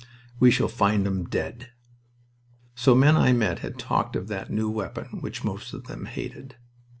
We 0.39 0.49
shall 0.49 0.67
find 0.67 1.05
'em 1.05 1.25
dead." 1.29 1.73
So 2.73 2.95
men 2.95 3.15
I 3.15 3.33
met 3.33 3.59
had 3.59 3.77
talked 3.77 4.15
of 4.15 4.29
that 4.29 4.49
new 4.49 4.67
weapon 4.71 5.19
which 5.21 5.43
most 5.43 5.73
of 5.75 5.83
them 5.83 6.07
hated. 6.07 6.55